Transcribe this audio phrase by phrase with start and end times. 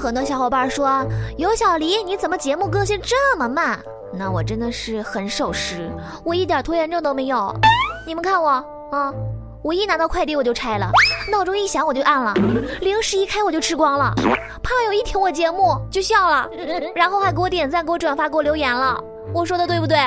[0.00, 3.78] 很多小伙伴说：“有小黎，你怎么节目更新这么慢？”
[4.12, 5.90] 那我真的是很守时，
[6.24, 7.54] 我一点拖延症都没有。
[8.06, 8.48] 你们看我
[8.90, 9.12] 啊，
[9.62, 10.90] 我一拿到快递我就拆了，
[11.30, 12.34] 闹钟一响我就按了，
[12.80, 14.12] 零食一开我就吃光了，
[14.62, 16.48] 胖友一听我节目就笑了，
[16.94, 18.98] 然后还给我点赞、给我转发、给我留言了。
[19.32, 19.98] 我说的对不对？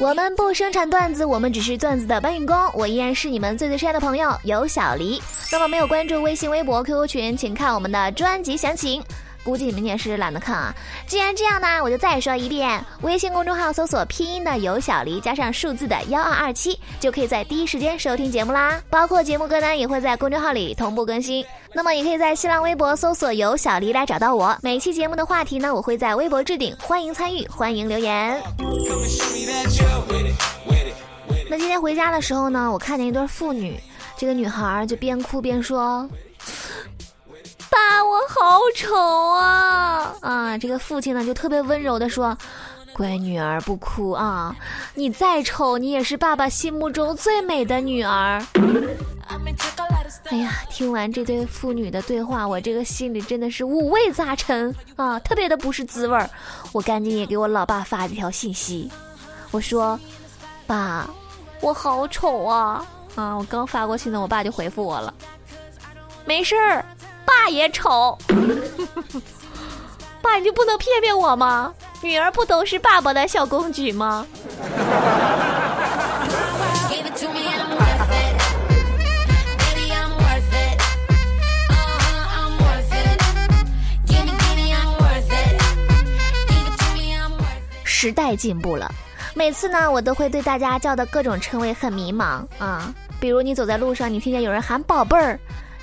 [0.00, 2.56] 我们不生产段子，我们只是段子的搬运工。
[2.72, 5.20] 我依然是你们最最亲爱的朋友，有小黎。
[5.50, 9.02] 那么没有关注微信、微博、QQ 群，请看我们的专辑详情。
[9.48, 10.74] 估计你们也是懒得看啊。
[11.06, 18.78] 既然这样呢，我就再说一遍：微信公众号搜索拼音的有小黎加上数字的幺二二七，就可以在第一时间收听节目啦。
[18.90, 21.42] 包括节目歌单也会在公众号里同步更新。
[21.72, 24.54] 那么也可以在新浪微博搜索有小黎来找到我。
[24.62, 28.38] 每期节目的话题呢，我会在微博置顶，欢迎参与，欢迎留言。
[31.48, 33.80] 那今天回家的时候呢，我看见一对父女，
[34.14, 36.06] 这个女孩就边哭边说
[38.04, 38.96] ：“我好丑
[39.30, 42.36] 啊！”啊，这个父亲呢就特别温柔的说
[42.94, 44.54] ：“乖女儿，不哭啊，
[44.94, 48.44] 你再丑，你也是爸爸心目中最美的女儿。”
[50.30, 56.28] 哎呀，听完这对父女的对话，我这个心里真的是五味杂陈啊，特别的不是滋味儿。
[56.72, 58.90] 我赶紧也给我老爸发了一条信息，
[59.50, 59.98] 我说
[60.66, 61.08] ：“爸，
[61.60, 62.84] 我好丑啊！”
[63.16, 65.12] 啊，我刚发过去呢，我爸就回复我了
[66.26, 66.84] ：“没事儿，
[67.48, 68.16] 爸也丑。
[70.20, 71.72] ”爸，你就不能骗骗我吗？
[72.02, 74.26] 女儿不都是爸爸的小公举吗？
[87.84, 88.88] 时代进步了，
[89.34, 92.94] 每次呢，我都会对大家叫的各种称谓很迷茫啊。
[93.18, 95.36] 比如你走在路上，你听见有人喊宝贝儿，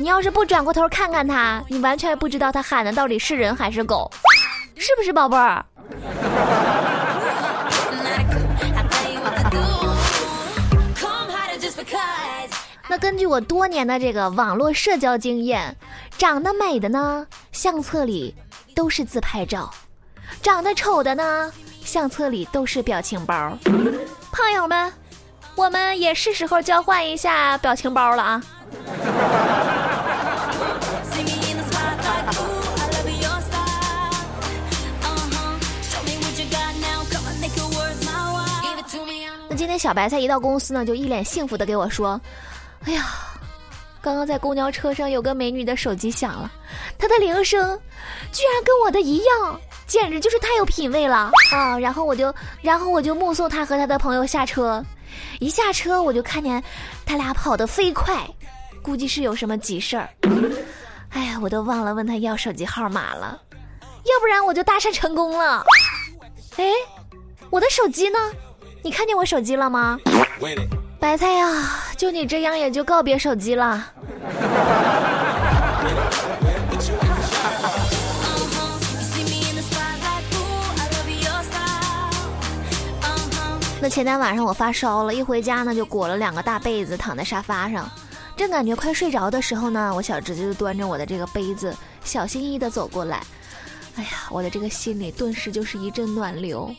[0.00, 4.10] 你要是不转过头看看他，你完全不知道他喊的到底是人还是狗，
[4.74, 5.62] 是不是宝贝儿？
[12.88, 15.76] 那根据我多年的这个网络社交经验，
[16.16, 18.34] 长得美的呢，相册里
[18.74, 19.70] 都是自拍照；
[20.40, 21.52] 长得丑的呢。
[21.84, 23.52] 相册里都是表情包，
[24.32, 24.90] 胖友们，
[25.56, 28.42] 我们也是时候交换一下表情包了啊！
[39.70, 42.20] 天小白菜一到公司呢，就一脸幸福的给我说
[42.84, 43.06] ：“哎呀，
[44.02, 46.50] 刚刚在公交车上有个美女的手机响了，
[46.98, 47.80] 她的铃声
[48.32, 51.76] 居然跟我的一样。”简直就是太有品位了啊！
[51.76, 52.32] 然后我就，
[52.62, 54.80] 然后我就目送他和他的朋友下车，
[55.40, 56.62] 一下车我就看见
[57.04, 58.24] 他俩跑得飞快，
[58.82, 60.08] 估计是有什么急事儿。
[61.08, 63.36] 哎呀，我都忘了问他要手机号码了，
[63.80, 65.64] 要不然我就搭讪成功了。
[66.56, 66.70] 哎，
[67.50, 68.18] 我的手机呢？
[68.82, 69.98] 你看见我手机了吗？
[70.98, 71.48] 白菜呀，
[71.96, 73.92] 就你这样也就告别手机了。
[83.82, 87.88] 那前天晚上我发烧了，一回家呢就裹了两个大被子躺在沙发上，
[88.36, 91.74] 正感觉快睡着的时候呢，我小侄子就端着我的这个杯子，
[92.04, 93.22] 小心翼翼的走过来。
[93.96, 96.74] 哎呀，我的这个心里顿时就是一阵暖流。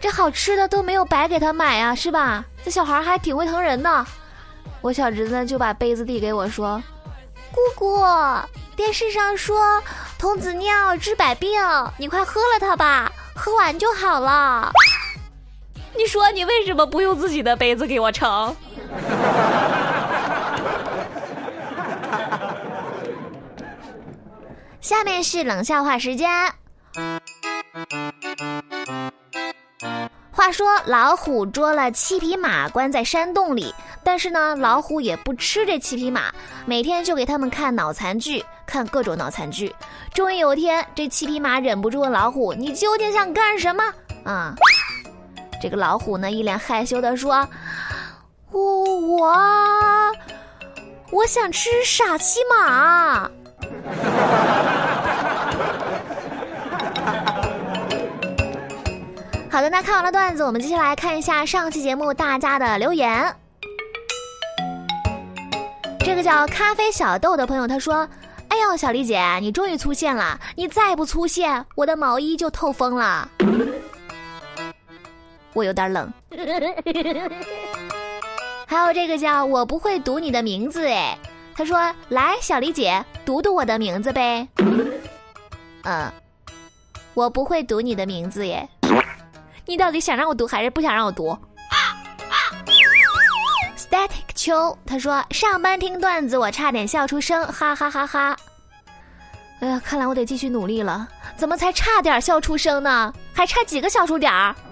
[0.00, 2.44] 这好吃的都没有白给他买啊，是吧？
[2.64, 4.06] 这小孩还挺会疼人的。
[4.80, 6.82] 我小侄子就把杯子递给我说
[7.50, 8.04] ：“姑姑，
[8.76, 9.82] 电视上说
[10.18, 11.50] 童子尿治百病，
[11.96, 14.70] 你快喝了它吧，喝完就好了。”
[15.96, 18.54] 你说你为什么不用自己的杯子给我盛？
[24.80, 26.28] 下面是冷笑话时间。
[30.44, 36.30] 话说老虎捉了七匹马，关在山洞里，但是呢，老虎也不吃这七匹马，
[36.66, 39.74] 每天就给他们看脑残剧，看各种脑残剧。
[40.12, 43.82] 终于有一天，这七匹马忍不住问老虎：“你究竟想干什么？”
[44.30, 44.54] 啊。
[45.62, 47.48] 这个老虎呢，一脸害羞的说
[48.52, 49.34] ：“我我
[51.10, 53.30] 我想吃傻七马。”
[59.54, 63.32] 好的，那看完了段子，我们接下来看一下上期节目大家的留言。
[66.00, 68.08] 这个叫咖啡小豆的朋友他说
[68.50, 70.40] ：“哎呦，小李姐，你终于出现了！
[70.56, 73.30] 你再不出现，我的毛衣就透风了。
[75.52, 76.12] 我有点冷。
[78.66, 81.16] 还有这个叫我不会读你的名字哎，
[81.54, 84.48] 他说来，小李姐读读我的名字呗。
[85.84, 86.10] 嗯，
[87.14, 88.68] 我不会读你的名字耶。
[89.66, 91.36] 你到底想让我读还是不想让我读
[93.76, 98.36] ？Static 秋，他说上班听段子，我差点笑出声，哈哈哈哈。
[99.60, 101.08] 哎呀，看来我得继续努力了。
[101.36, 103.12] 怎么才差点笑出声呢？
[103.32, 104.54] 还差几个小数点儿？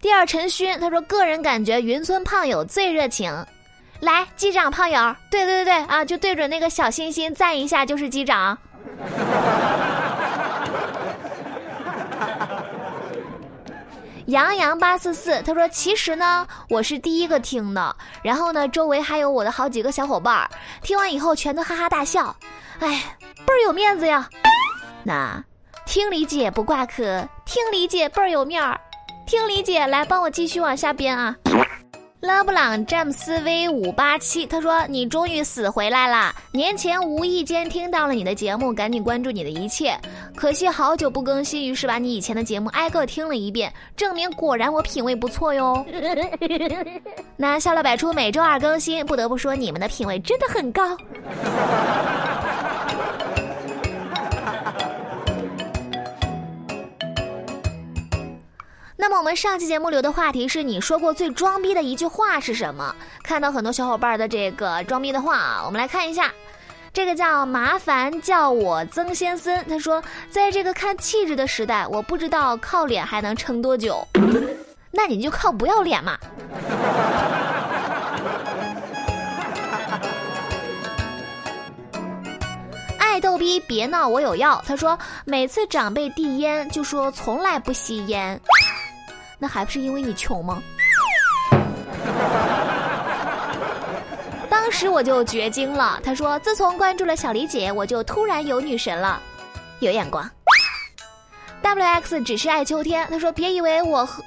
[0.00, 3.30] 第二陈勋，他说个人感觉云村胖友最热情。
[4.06, 8.56] 来，机长胖友，对对对对啊，就对准那个小心心赞一下就是机长。
[14.26, 20.48] 杨洋八四四，他说其实呢，我是第一个听的，然后呢，周围还有我的好几个小伙伴儿，
[20.82, 22.36] 听完以后全都哈哈大笑，
[22.78, 23.02] 哎，
[23.44, 24.28] 倍儿有面子呀。
[25.02, 25.42] 那
[25.84, 28.80] 听理解不挂科，听理解倍儿有面儿，
[29.26, 31.34] 听理解来帮我继续往下编啊。
[32.20, 36.34] 勒布朗詹姆斯 V 五八七，他说：“你终于死回来啦！
[36.50, 39.94] 年前无意间听到了你的节目，赶紧关注你的一切。
[40.34, 45.84] 可惜好久不更新，于是把你以前的节目挨个听了一遍，证明果然我品味不错哟。
[47.36, 50.96] 那笑料百出，每周二更新，不得不说你们的品味真的很高。”
[58.98, 62.94] 那么我们上期节目留的话题是你说过最装逼的一句话是什么？
[63.22, 66.32] 看到很多小伙伴的这个装逼的话啊，我们来看一下。
[66.94, 74.02] 这个叫麻烦叫我曾先生，他说，在这个看气质的时代，我不知道靠脸还能撑多久。
[74.90, 76.16] 那你就靠不要脸嘛。
[82.98, 84.62] 爱逗逼别闹，我有药。
[84.66, 88.40] 他说，每次长辈递烟，就说从来不吸烟。
[89.38, 90.62] 那还不是因为你穷吗？
[94.48, 96.00] 当时我就绝经了。
[96.02, 99.20] 他说：“自从关注了小李姐，我就突然有女神了，
[99.80, 100.28] 有眼光。”
[101.62, 103.06] W X 只是爱秋天。
[103.10, 104.22] 他说：“别以为我和，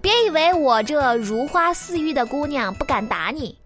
[0.00, 3.58] 别以为我这如花似玉的姑娘不敢打你。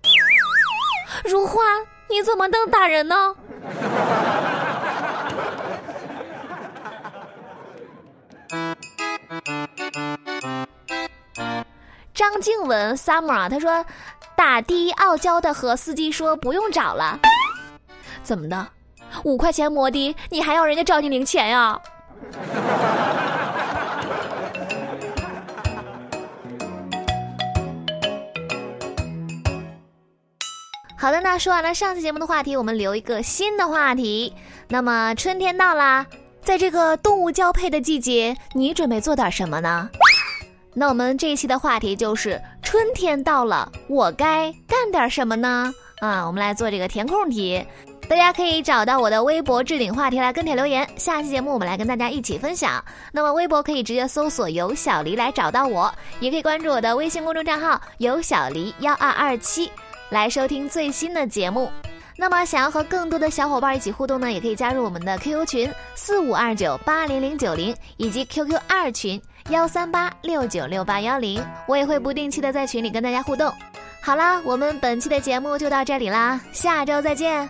[1.25, 1.63] 如花，
[2.09, 3.15] 你怎么能打人呢？”
[12.29, 13.87] 张静文 summer，他说
[14.35, 17.17] 打的傲娇的和司机说不用找了，
[18.25, 18.67] 怎么的？
[19.23, 21.81] 五块钱摩的，你还要人家找你零钱呀？
[30.99, 34.35] 好的，那说完了上期节目的话题，我们留一个新的话题。
[34.67, 36.05] 那么春天到啦，
[36.43, 39.89] 在这个动物交配的季节，你准备做点什么呢？
[40.79, 45.73] 那我们这一期的话题就是春天到了，我该干点什么呢？
[46.01, 47.65] 啊，我们来做这个填空题，
[48.11, 50.87] 大家可以找到我的微博置顶话题来跟帖留言。
[50.99, 52.85] 下期节目我们来跟大家一起分享。
[53.11, 55.91] 那么微博可以直接搜索“有小黎”来找到我，
[56.21, 59.73] 也可以关注我的微信公众账号“有小黎幺二二七”
[60.13, 61.71] 来收听最新的节目。
[62.19, 69.19] 那么想要和更多的小伙伴一起互动呢，也可以加入我们的 QQ 群四五二九八零零九零以及 QQ 二群。
[69.49, 73.53] 幺三八六九六八幺零，我也会不定期的在群里跟大家互动。
[74.03, 77.49] 好啦，我们本期的节目就到这里啦，下周再见。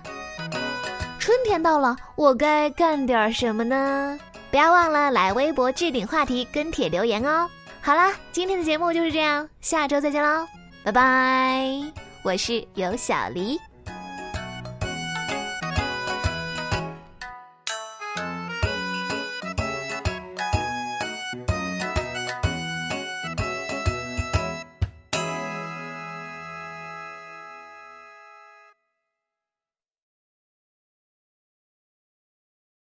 [1.19, 4.19] 春天到了，我该干点什么呢？
[4.51, 7.49] 不要忘了来微博置顶话题跟帖留言哦。
[7.81, 10.47] 好啦，今天的节目就是这样，下周再见喽，
[10.85, 11.67] 拜拜。
[12.23, 13.59] 我是有小黎。